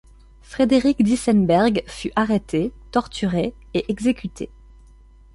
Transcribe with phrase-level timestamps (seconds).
[0.41, 4.49] Frédéric d'Isenberg fut arrêté, torturé et exécuté.